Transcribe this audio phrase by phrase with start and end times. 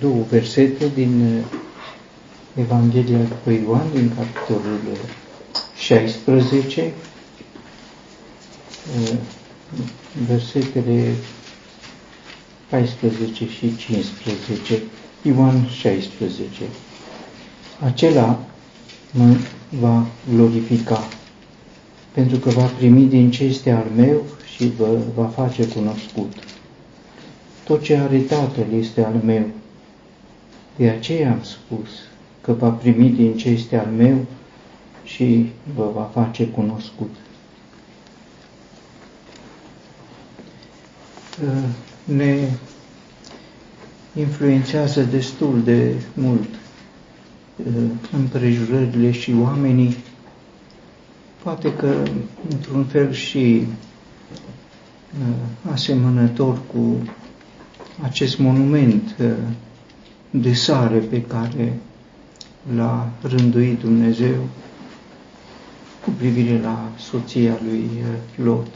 [0.00, 1.42] două versete din
[2.54, 4.80] Evanghelia după Ioan, din capitolul
[5.78, 6.92] 16,
[10.26, 11.14] versetele
[12.68, 14.82] 14 și 15,
[15.22, 16.62] Ioan 16.
[17.84, 18.44] Acela
[19.10, 19.36] mă
[19.80, 21.08] va glorifica,
[22.12, 24.22] pentru că va primi din ce este al meu
[24.56, 26.32] și vă va face cunoscut.
[27.64, 29.44] Tot ce are Tatăl este al meu.
[30.76, 31.88] De aceea am spus
[32.40, 34.26] că va primi din ce este al meu
[35.04, 37.14] și vă va face cunoscut.
[42.04, 42.48] Ne
[44.16, 46.48] influențează destul de mult
[48.12, 49.96] împrejurările și oamenii,
[51.42, 51.94] poate că
[52.50, 53.66] într-un fel și
[55.72, 56.96] asemănător cu
[58.02, 59.16] acest monument
[60.30, 61.78] de sare pe care
[62.74, 64.48] l-a rânduit Dumnezeu
[66.04, 67.90] cu privire la soția lui
[68.36, 68.66] Lot.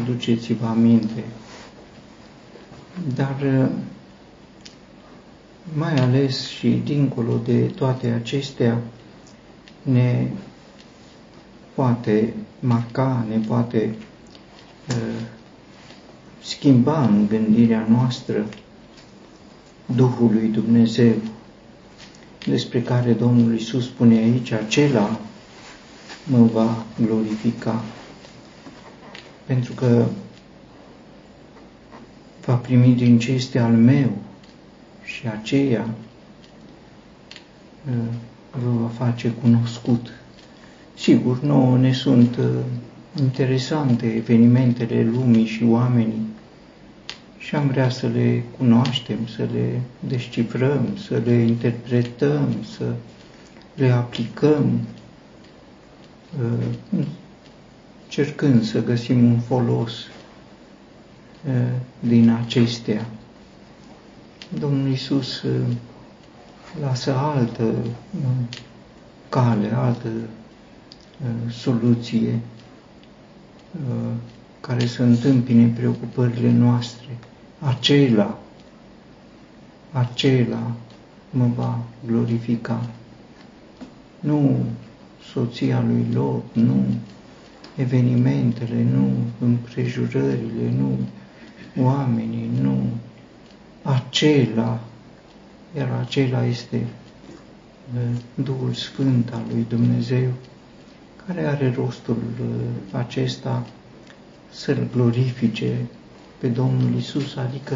[0.00, 1.24] Aduceți-vă aminte.
[3.14, 3.68] Dar
[5.74, 8.78] mai ales și dincolo de toate acestea,
[9.82, 10.28] ne
[11.74, 13.94] poate marca, ne poate
[14.88, 15.20] uh,
[16.58, 18.44] schimba în gândirea noastră
[19.96, 21.12] Duhul lui Dumnezeu,
[22.46, 25.20] despre care Domnul Isus spune aici, acela
[26.24, 27.82] mă va glorifica.
[29.46, 30.06] Pentru că
[32.44, 34.10] va primi din ce este al meu
[35.04, 35.88] și aceea
[37.88, 37.94] uh,
[38.50, 40.08] vă va face cunoscut.
[40.94, 42.44] Sigur, nouă ne sunt uh,
[43.20, 46.34] interesante evenimentele lumii și oamenii
[47.46, 52.92] și am vrea să le cunoaștem, să le descifrăm, să le interpretăm, să
[53.74, 54.80] le aplicăm,
[56.42, 57.04] uh,
[58.08, 59.92] cercând să găsim un folos
[62.00, 63.06] din acestea.
[64.58, 65.66] Domnul Iisus uh,
[66.80, 68.56] lasă altă uh,
[69.28, 72.38] cale, altă uh, soluție
[74.60, 77.06] care să întâmpine preocupările noastre.
[77.58, 78.38] Acela,
[79.92, 80.72] acela
[81.30, 82.86] mă va glorifica.
[84.20, 84.64] Nu
[85.32, 86.84] soția lui Lot, nu
[87.76, 90.98] evenimentele, nu împrejurările, nu
[91.84, 92.86] oamenii, nu
[93.82, 94.80] acela,
[95.76, 96.86] iar acela este
[98.34, 100.30] Duhul Sfânt al lui Dumnezeu,
[101.26, 102.22] care are rostul
[102.92, 103.66] acesta
[104.50, 105.76] să-L glorifice
[106.38, 107.74] pe Domnul Isus, adică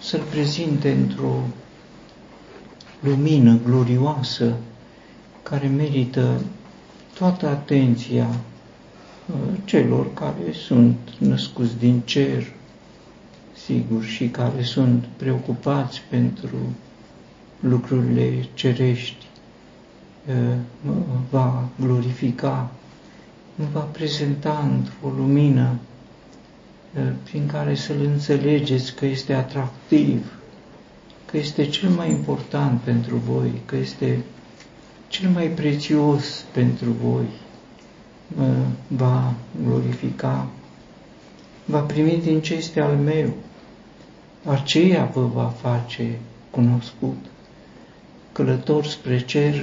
[0.00, 1.34] să-L prezinte într-o
[3.00, 4.54] lumină glorioasă
[5.42, 6.40] care merită
[7.14, 8.26] toată atenția
[9.64, 12.52] celor care sunt născuți din cer,
[13.64, 16.56] sigur, și care sunt preocupați pentru
[17.60, 19.26] lucrurile cerești,
[21.30, 22.70] va glorifica,
[23.72, 25.76] va prezenta într-o lumină
[27.22, 30.32] prin care să-L înțelegeți că este atractiv,
[31.30, 34.18] că este cel mai important pentru voi, că este
[35.08, 37.24] cel mai prețios pentru voi,
[38.88, 39.34] va
[39.64, 40.46] glorifica,
[41.64, 43.32] va primi din ce este al meu,
[44.44, 46.18] aceea vă va face
[46.50, 47.16] cunoscut.
[48.32, 49.54] Călători spre cer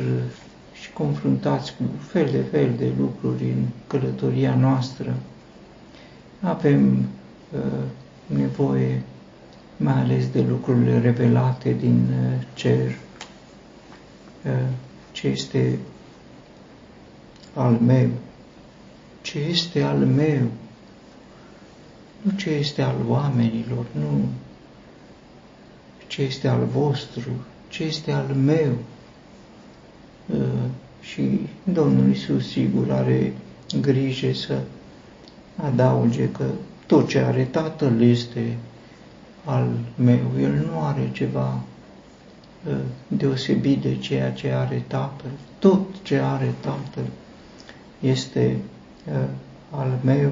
[0.81, 5.15] și confruntați cu fel de fel de lucruri în călătoria noastră,
[6.41, 7.03] avem uh,
[8.25, 9.01] nevoie
[9.81, 12.97] mai ales de lucrurile revelate din uh, cer,
[14.45, 14.67] uh,
[15.11, 15.79] ce este
[17.53, 18.09] al meu,
[19.21, 20.47] ce este al meu,
[22.21, 24.27] nu ce este al oamenilor, nu.
[26.07, 27.29] Ce este al vostru,
[27.67, 28.77] ce este al meu.
[30.33, 30.69] Uh,
[31.01, 33.33] și Domnul Isus, sigur, are
[33.81, 34.61] grijă să
[35.55, 36.45] adauge că
[36.91, 38.57] tot ce are Tatăl este
[39.45, 40.19] al meu.
[40.41, 41.59] El nu are ceva
[42.67, 42.73] uh,
[43.07, 45.29] deosebit de ceea ce are Tatăl.
[45.59, 47.03] Tot ce are Tatăl
[47.99, 48.57] este
[49.11, 49.27] uh,
[49.69, 50.31] al meu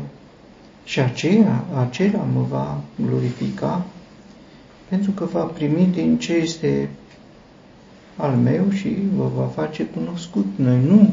[0.83, 3.85] și aceea, acela mă va glorifica
[4.89, 6.89] pentru că va primi din ce este
[8.15, 10.45] al meu și vă va face cunoscut.
[10.55, 11.11] Noi nu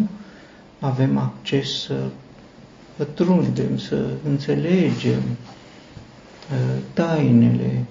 [0.81, 2.04] avem acces să
[2.96, 7.84] pătrundem, să înțelegem uh, tainele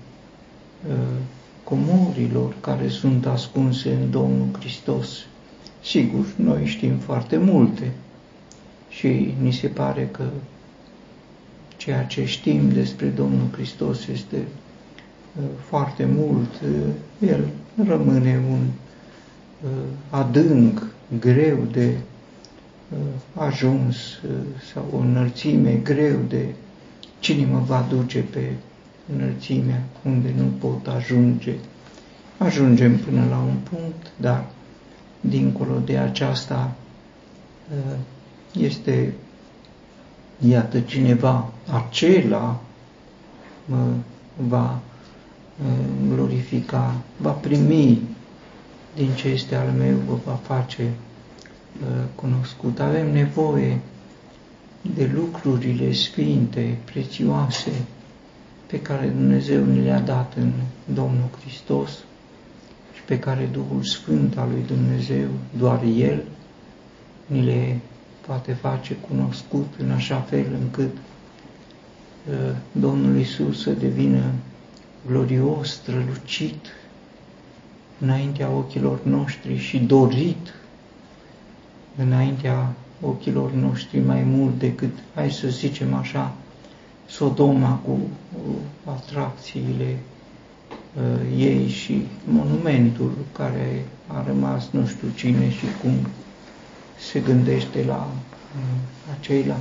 [0.89, 0.93] uh,
[1.63, 5.09] comorilor care sunt ascunse în Domnul Hristos.
[5.83, 7.91] Sigur, noi știm foarte multe
[8.89, 10.23] și ni se pare că
[11.77, 16.49] ceea ce știm despre Domnul Hristos este uh, foarte mult.
[16.63, 17.47] Uh, el
[17.87, 18.59] rămâne un
[19.63, 19.69] uh,
[20.09, 20.87] adânc,
[21.19, 21.97] greu de
[23.33, 23.95] ajuns
[24.73, 26.45] sau o înălțime greu de
[27.19, 28.51] cine mă va duce pe
[29.15, 31.53] înălțimea unde nu pot ajunge.
[32.37, 34.45] Ajungem până la un punct, dar
[35.19, 36.75] dincolo de aceasta
[38.59, 39.13] este,
[40.39, 42.59] iată, cineva acela
[43.65, 43.93] mă
[44.47, 44.79] va
[46.07, 48.01] glorifica, va primi
[48.95, 50.91] din ce este al meu, vă va face
[52.16, 52.80] cunoscut.
[52.80, 53.80] Avem nevoie
[54.95, 57.72] de lucrurile sfinte, prețioase,
[58.66, 60.51] pe care Dumnezeu ne le-a dat în
[60.94, 61.92] Domnul Hristos
[62.94, 65.27] și pe care Duhul Sfânt al lui Dumnezeu,
[65.57, 66.24] doar El,
[67.25, 67.80] ni le
[68.27, 74.24] poate face cunoscut în așa fel încât uh, Domnul Isus să devină
[75.07, 76.66] glorios, strălucit
[78.00, 80.54] înaintea ochilor noștri și dorit
[81.97, 86.33] înaintea ochilor noștri mai mult decât, hai să zicem așa,
[87.07, 88.00] Sodoma cu
[88.86, 89.97] atracțiile
[90.94, 95.94] uh, ei și monumentul care a rămas nu știu cine și cum
[97.00, 98.07] se gândește la
[98.56, 98.62] uh,
[99.19, 99.57] acela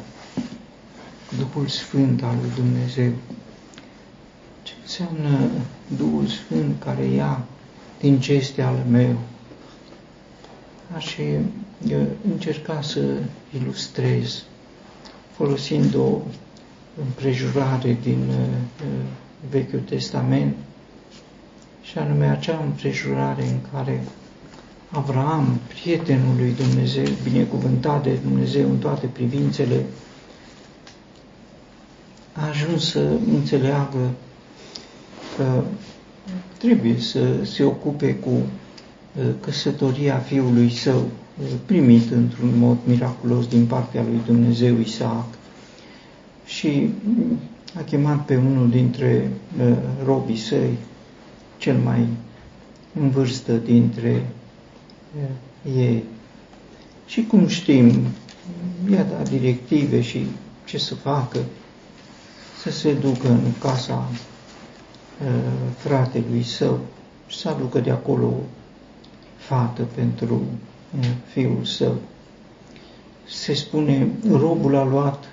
[1.39, 3.13] Duhul Sfânt al lui Dumnezeu.
[4.63, 5.51] Ce înseamnă
[5.97, 7.45] Duhul Sfânt care ia
[8.01, 9.19] din ce este al meu?
[10.97, 11.17] Aș
[12.33, 13.01] încerca să
[13.61, 14.43] ilustrez
[15.37, 16.19] folosind o
[17.01, 18.87] împrejurare din uh,
[19.51, 20.55] Vechiul Testament
[21.83, 24.05] și anume acea împrejurare în care
[24.91, 29.85] Avraam, prietenul lui Dumnezeu, binecuvântat de Dumnezeu în toate privințele,
[32.33, 33.01] a ajuns să
[33.33, 34.11] înțeleagă
[35.37, 35.63] că
[36.59, 41.24] trebuie să se ocupe cu uh, căsătoria fiului său, uh,
[41.67, 45.27] primit într-un mod miraculos din partea lui Dumnezeu Isaac.
[46.45, 46.89] Și
[47.79, 50.79] a chemat pe unul dintre uh, robii săi,
[51.59, 52.07] cel mai
[53.01, 54.27] în vârstă dintre
[55.77, 56.05] ei.
[57.07, 57.93] Și cum știm,
[58.91, 60.27] i-a dat directive și
[60.65, 61.39] ce să facă,
[62.63, 66.81] să se ducă în casa uh, fratelui său
[67.27, 68.41] și să aducă de acolo o
[69.37, 70.74] fată pentru uh,
[71.27, 71.95] fiul său.
[73.29, 75.25] Se spune, robul a luat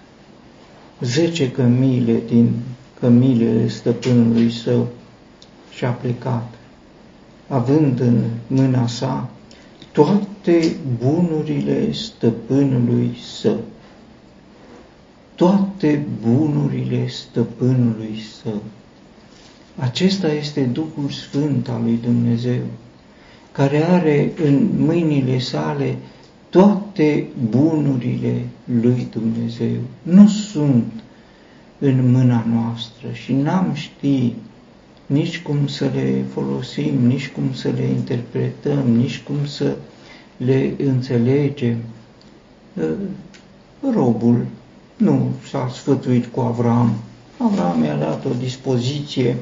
[1.01, 2.51] zece cămile din
[2.99, 4.87] cămilele stăpânului său
[5.73, 6.53] și a plecat,
[7.47, 9.29] având în mâna sa
[9.91, 13.59] toate bunurile stăpânului său.
[15.35, 18.61] Toate bunurile stăpânului său.
[19.77, 22.61] Acesta este Duhul Sfânt al lui Dumnezeu,
[23.51, 25.97] care are în mâinile sale
[26.49, 28.47] toate bunurile
[28.81, 29.79] lui Dumnezeu.
[30.01, 30.91] Nu sunt
[31.79, 34.33] în mâna noastră și n-am ști
[35.05, 39.75] nici cum să le folosim, nici cum să le interpretăm, nici cum să
[40.37, 41.77] le înțelegem.
[42.81, 42.83] Ă,
[43.93, 44.45] robul
[44.97, 46.93] nu s-a sfătuit cu Avram.
[47.37, 49.37] Avram i-a dat o dispoziție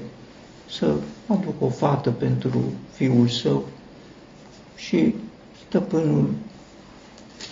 [0.70, 0.94] să
[1.28, 3.64] aducă o fată pentru fiul său
[4.88, 5.16] și
[5.68, 6.30] stăpânul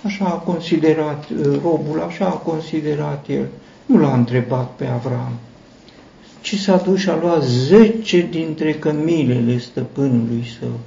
[0.03, 3.47] așa a considerat, ă, robul așa a considerat el,
[3.85, 5.31] nu l-a întrebat pe Avram
[6.47, 10.79] ci s-a dus și a luat zece dintre cămilele stăpânului său.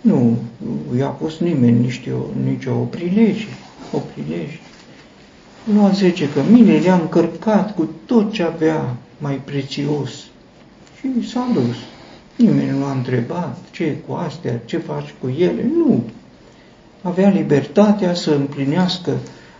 [0.00, 0.38] Nu
[0.96, 3.46] i-a pus nimeni nici o, nici o prilege,
[3.92, 4.58] o prilege.
[5.74, 10.10] Lua zece cămile, le-a încărcat cu tot ce avea mai prețios
[10.98, 11.76] și s-a dus.
[12.40, 16.02] Nimeni nu a întrebat ce cu astea, ce faci cu ele, nu.
[17.02, 19.16] Avea libertatea să împlinească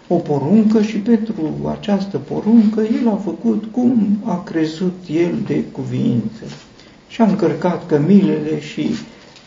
[0.09, 6.45] o poruncă și pentru această poruncă el a făcut cum a crezut el de cuvință.
[7.09, 8.91] Și a încărcat cămilele și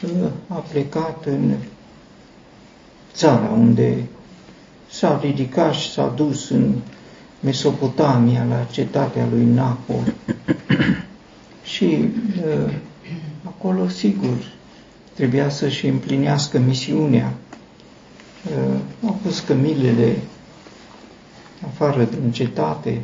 [0.04, 1.54] uh, a plecat în
[3.14, 4.04] țara unde
[4.90, 6.74] s-a ridicat și s-a dus în
[7.40, 10.14] Mesopotamia, la cetatea lui Nahor.
[11.74, 11.98] și
[12.46, 12.74] uh,
[13.64, 14.38] acolo, sigur,
[15.14, 17.34] trebuia să-și împlinească misiunea.
[18.46, 20.18] Uh, au pus cămilele
[21.66, 23.02] afară din cetate,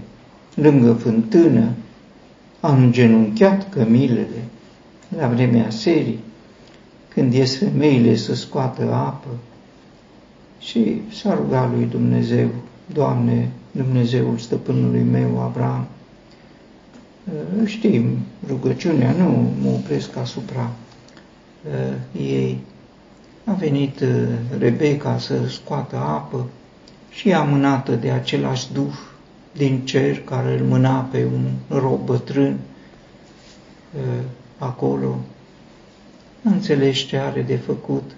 [0.56, 1.72] lângă fântână,
[2.60, 4.44] a îngenunchiat cămilele
[5.18, 6.20] la vremea serii,
[7.08, 9.30] când ies femeile să scoată apă
[10.60, 12.50] și s-a rugat lui Dumnezeu,
[12.94, 15.88] Doamne, Dumnezeul stăpânului meu, Avram,
[17.66, 18.18] știm
[18.48, 20.72] rugăciunea, nu mă opresc asupra
[21.66, 22.58] uh, ei.
[23.44, 24.28] A venit uh,
[24.60, 26.46] Rebecca să scoată apă
[27.10, 28.94] și a mânată de același duh
[29.52, 32.58] din cer care îl mâna pe un rob bătrân
[33.96, 34.24] uh,
[34.58, 35.20] acolo.
[36.42, 38.12] Nu înțeles ce are de făcut.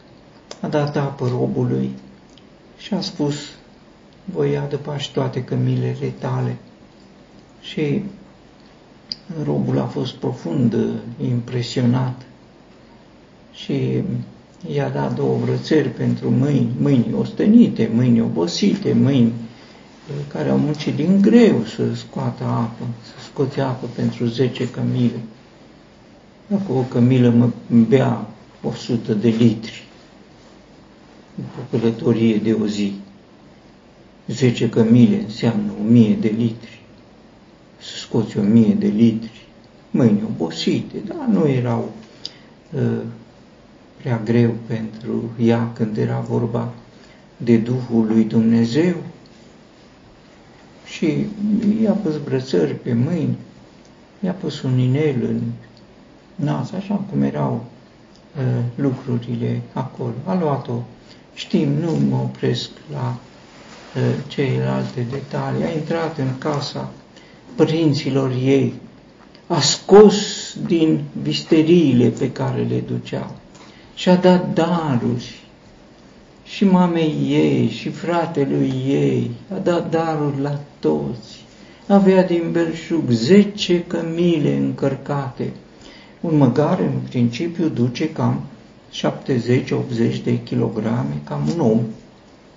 [0.61, 1.89] A dat apă robului
[2.77, 3.35] și a spus,
[4.25, 6.55] voi adăpași toate cămilele tale.
[7.61, 8.03] Și
[9.43, 10.75] robul a fost profund
[11.23, 12.21] impresionat
[13.53, 14.03] și
[14.73, 19.31] i-a dat două brățări pentru mâini, mâini ostenite, mâini obosite, mâini
[20.27, 25.19] care au muncit din greu să scoată apă, să scoate apă pentru 10 cămile.
[26.47, 27.49] Dacă o cămilă mă
[27.87, 28.27] bea
[28.63, 29.83] 100 de litri,
[31.39, 32.93] o călătorie de o zi,
[34.27, 36.80] 10 cămile înseamnă 1000 de litri să
[38.11, 39.45] scoți o mie de litri,
[39.91, 41.91] mâini obosite, dar nu erau
[42.71, 43.01] uh,
[43.97, 46.73] prea greu pentru ea când era vorba
[47.37, 48.95] de Duhul lui Dumnezeu.
[50.85, 51.25] Și
[51.83, 53.37] i-a pus brățări pe mâini,
[54.19, 55.41] i-a pus un inel în
[56.35, 57.65] nas, așa cum erau
[58.37, 60.13] uh, lucrurile acolo.
[60.25, 60.83] A luat-o,
[61.33, 63.17] știm, nu mă opresc la
[63.95, 66.91] uh, celelalte detalii, a intrat în casa
[67.55, 68.73] părinților ei,
[69.47, 70.17] a scos
[70.67, 73.35] din visteriile pe care le duceau
[73.95, 75.39] și a dat daruri
[76.43, 81.43] și mamei ei și fratelui ei, a dat daruri la toți.
[81.87, 85.51] Avea din belșug zece cămile încărcate.
[86.21, 88.41] Un măgar, în principiu, duce cam
[88.93, 91.79] 70-80 de kilograme, cam un om.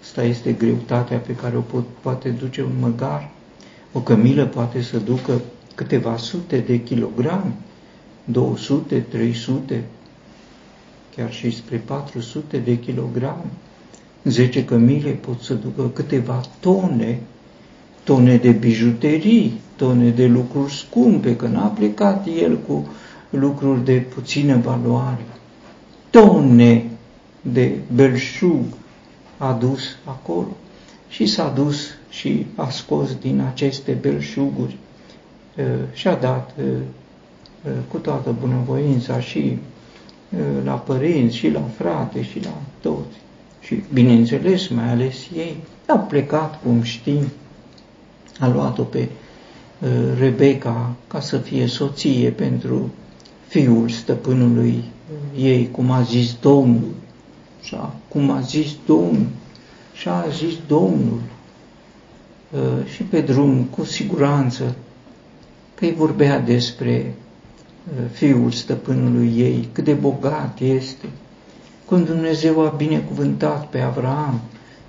[0.03, 3.31] Asta este greutatea pe care o pot, poate duce un măgar.
[3.97, 5.41] O cămilă poate să ducă
[5.75, 7.55] câteva sute de kilograme,
[8.25, 9.85] 200, 300,
[11.17, 13.51] chiar și spre 400 de kilograme.
[14.25, 17.21] 10 cămile pot să ducă câteva tone,
[18.05, 22.87] tone de bijuterii, tone de lucruri scumpe, că n-a plecat el cu
[23.31, 25.25] lucruri de puțină valoare.
[26.11, 26.85] Tone
[27.43, 28.65] de belșug
[29.39, 30.57] adus acolo
[31.09, 34.77] și s-a dus și a scos din aceste belșuguri
[35.93, 36.55] și a dat
[37.89, 39.59] cu toată bunăvoința și
[40.65, 43.17] la părinți, și la frate, și la toți.
[43.61, 45.57] Și, bineînțeles, mai ales ei,
[45.87, 47.23] au plecat, cum știm,
[48.41, 49.09] a luat-o pe
[50.19, 52.91] Rebecca ca să fie soție pentru
[53.47, 54.85] fiul stăpânului
[55.37, 56.95] ei, cum a zis Domnul.
[57.63, 57.77] Și
[58.09, 59.27] cum a zis Domnul.
[59.95, 61.21] Și a zis Domnul.
[62.55, 64.75] Uh, și pe drum, cu siguranță,
[65.75, 67.15] că îi vorbea despre
[67.89, 71.07] uh, fiul stăpânului ei, cât de bogat este,
[71.89, 74.41] când Dumnezeu a binecuvântat pe Avraam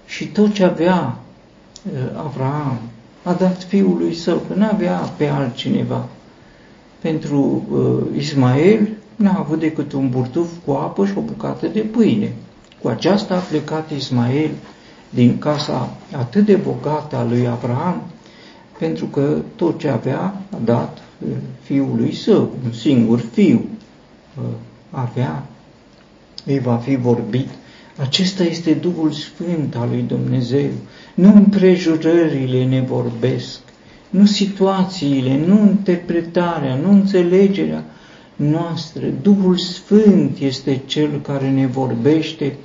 [0.05, 1.17] și tot ce avea
[1.85, 2.79] uh, Avraam
[3.23, 6.07] a dat fiului său, că nu avea pe altcineva.
[7.01, 7.67] Pentru
[8.17, 12.33] Ismael n-a avut decât un burtuf cu apă și o bucată de pâine.
[12.81, 14.49] Cu aceasta a plecat Ismael
[15.15, 18.01] din casa atât de bogată a lui Abraham,
[18.79, 21.27] pentru că tot ce avea a dat uh,
[21.61, 23.65] fiului său, un singur fiu
[24.37, 24.43] uh,
[24.89, 25.45] avea,
[26.45, 27.47] îi va fi vorbit.
[27.97, 30.69] Acesta este Duhul Sfânt al lui Dumnezeu.
[31.13, 33.59] Nu împrejurările ne vorbesc,
[34.09, 37.83] nu situațiile, nu interpretarea, nu înțelegerea
[38.35, 39.05] noastră.
[39.21, 42.57] Duhul Sfânt este Cel care ne vorbește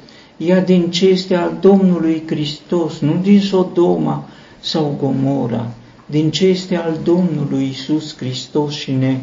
[0.47, 4.29] ea din ce este al Domnului Hristos, nu din Sodoma
[4.61, 5.71] sau Gomora,
[6.07, 9.17] din ce este al Domnului Isus Hristos și ne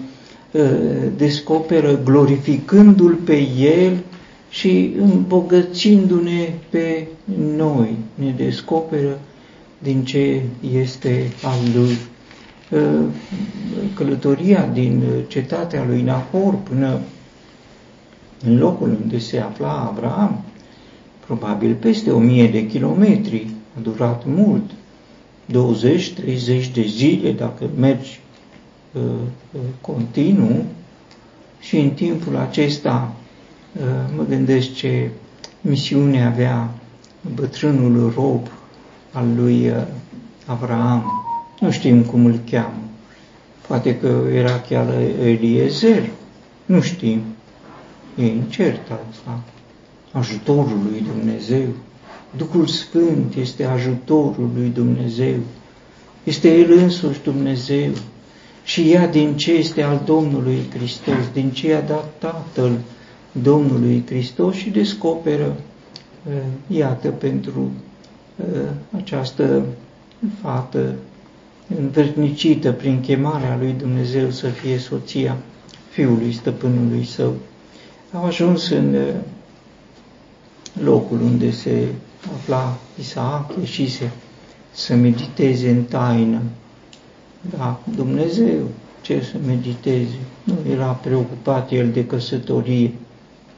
[0.52, 0.62] uh,
[1.16, 3.98] descoperă glorificându-L pe El
[4.50, 7.08] și îmbogățindu-ne pe
[7.56, 9.20] noi, ne descoperă
[9.80, 10.42] din ce
[10.74, 11.98] este al Lui.
[12.72, 13.06] Uh,
[13.94, 17.00] călătoria din cetatea lui Nahor până
[18.46, 20.44] în locul unde se afla Abraham
[21.28, 24.72] probabil peste o mie de kilometri, a durat mult,
[25.52, 28.20] 20-30 de zile dacă mergi
[28.92, 29.02] uh,
[29.52, 30.66] uh, continuu.
[31.60, 33.14] Și în timpul acesta
[33.76, 33.84] uh,
[34.16, 35.10] mă gândesc ce
[35.62, 36.70] misiune avea
[37.36, 38.48] bătrânul rob
[39.12, 39.76] al lui uh,
[40.46, 41.04] Avraam,
[41.60, 42.82] nu știm cum îl cheamă,
[43.68, 44.88] poate că era chiar
[45.24, 46.10] Eliezer,
[46.66, 47.22] nu știm,
[48.18, 49.40] e incert asta,
[50.18, 51.68] ajutorul lui Dumnezeu.
[52.38, 55.36] Duhul Sfânt este ajutorul lui Dumnezeu.
[56.24, 57.92] Este El însuși Dumnezeu
[58.64, 62.72] și ia din ce este al Domnului Hristos, din ce a dat Tatăl
[63.32, 65.56] Domnului Hristos și descoperă,
[66.28, 66.34] uh,
[66.78, 67.72] iată, pentru
[68.36, 69.66] uh, această
[70.42, 70.96] fată
[71.80, 75.38] învârtnicită prin chemarea lui Dumnezeu să fie soția
[75.90, 77.34] fiului stăpânului său.
[78.14, 79.14] Au ajuns în uh,
[80.84, 81.88] locul unde se
[82.34, 84.12] afla Isaac, ieșise
[84.72, 86.42] să mediteze în taină.
[87.58, 88.64] Da, Dumnezeu,
[89.02, 90.20] ce să mediteze?
[90.44, 92.92] Nu era preocupat el de căsătorie.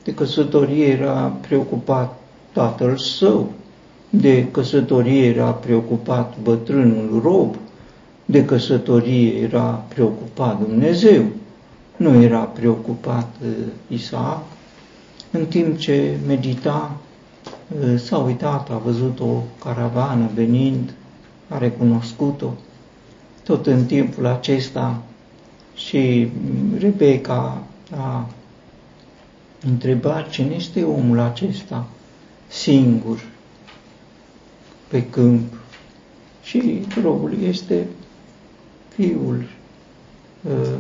[0.04, 2.20] De căsătorie era preocupat
[2.54, 3.52] tatăl său,
[4.10, 7.56] de căsătorie era preocupat bătrânul rob,
[8.26, 11.24] de căsătorie era preocupat Dumnezeu,
[11.98, 13.50] nu era preocupat uh,
[13.88, 14.44] Isaac.
[15.32, 16.99] În timp ce medita, uh,
[17.98, 20.94] s-a uitat, a văzut o caravană venind,
[21.48, 22.54] a recunoscut-o.
[23.44, 25.02] Tot în timpul acesta
[25.76, 26.32] și
[26.78, 27.64] Rebecca
[27.98, 28.30] a
[29.66, 31.88] întrebat cine este omul acesta
[32.48, 33.24] singur
[34.88, 35.54] pe câmp
[36.44, 37.88] și robul este
[38.96, 39.48] fiul
[40.44, 40.78] uh,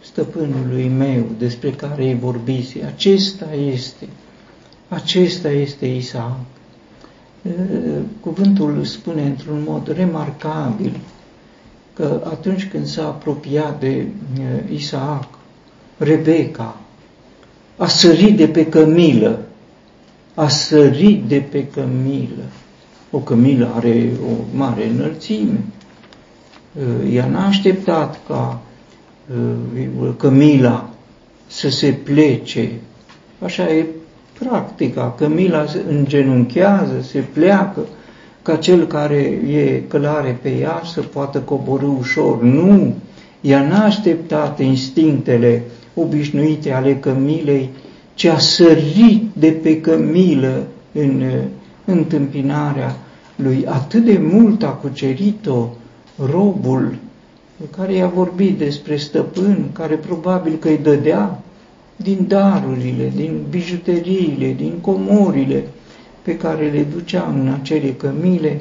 [0.00, 2.84] stăpânului meu despre care îi vorbise.
[2.84, 4.08] Acesta este,
[4.90, 6.38] acesta este Isaac.
[7.42, 7.52] Uh,
[8.20, 11.00] cuvântul spune într-un mod remarcabil
[11.94, 14.06] că atunci când s-a apropiat de
[14.38, 15.28] uh, Isaac,
[15.98, 16.76] Rebecca
[17.76, 19.38] a sărit de pe cămilă,
[20.34, 22.44] a sărit de pe cămilă.
[23.10, 25.64] O cămilă are o mare înălțime.
[26.74, 28.60] Uh, ea n-a așteptat ca
[29.34, 30.90] uh, cămila
[31.46, 32.70] să se plece.
[33.42, 33.86] Așa e
[34.44, 35.14] practica.
[35.16, 37.80] Cămila se îngenunchează, se pleacă,
[38.42, 42.42] ca cel care e călare pe ea să poată coborâ ușor.
[42.42, 42.94] Nu!
[43.40, 45.62] Ea n-a așteptat instinctele
[45.94, 47.68] obișnuite ale cămilei,
[48.14, 51.42] ci a sărit de pe cămilă în uh,
[51.84, 52.96] întâmpinarea
[53.36, 53.66] lui.
[53.66, 55.68] Atât de mult a cucerit-o
[56.30, 56.94] robul
[57.76, 61.42] care i-a vorbit despre stăpân, care probabil că îi dădea
[62.02, 65.64] din darurile, din bijuteriile, din comorile
[66.22, 68.60] pe care le ducea în acele cămile,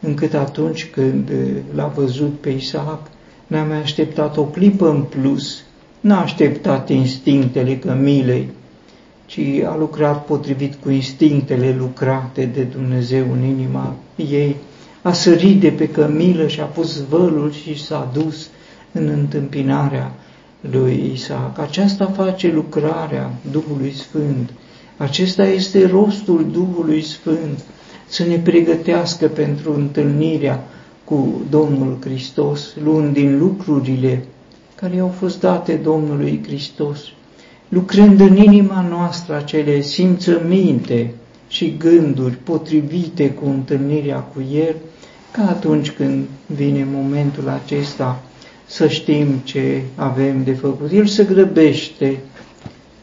[0.00, 1.30] încât atunci când
[1.74, 3.00] l-a văzut pe Isaac,
[3.46, 5.62] n-a mai așteptat o clipă în plus,
[6.00, 8.48] n-a așteptat instinctele cămilei,
[9.26, 14.56] ci a lucrat potrivit cu instinctele lucrate de Dumnezeu în inima ei,
[15.02, 18.48] a sărit de pe cămilă și a pus vălul și s-a dus
[18.92, 20.12] în întâmpinarea
[20.60, 21.58] lui Isaac.
[21.58, 24.50] Aceasta face lucrarea Duhului Sfânt.
[24.96, 27.64] Acesta este rostul Duhului Sfânt,
[28.06, 30.64] să ne pregătească pentru întâlnirea
[31.04, 34.24] cu Domnul Hristos, luând din lucrurile
[34.74, 37.00] care au fost date Domnului Hristos,
[37.68, 41.14] lucrând în inima noastră acele simțăminte
[41.48, 44.74] și gânduri potrivite cu întâlnirea cu El,
[45.30, 48.22] ca atunci când vine momentul acesta
[48.68, 50.92] să știm ce avem de făcut.
[50.92, 52.18] El se grăbește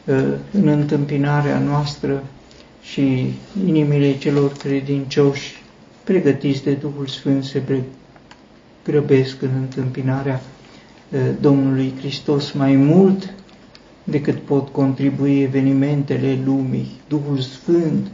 [0.04, 0.14] uh,
[0.50, 2.24] în întâmpinarea noastră
[2.82, 3.34] și
[3.66, 5.62] inimile celor credincioși
[6.04, 7.62] pregătiți de Duhul Sfânt se
[8.84, 10.40] grăbesc în întâmpinarea
[11.10, 13.34] uh, Domnului Hristos mai mult
[14.04, 16.90] decât pot contribui evenimentele lumii.
[17.08, 18.06] Duhul Sfânt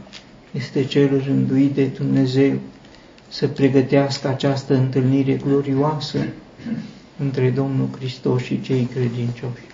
[0.51, 2.53] este cel rânduit de Dumnezeu
[3.27, 6.17] să pregătească această întâlnire glorioasă
[7.17, 9.72] între Domnul Hristos și cei credincioși.